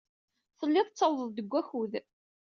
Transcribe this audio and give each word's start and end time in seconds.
Tellid 0.59 0.87
tettawḍed-d 0.87 1.37
deg 1.41 1.47
wakud. 1.51 1.93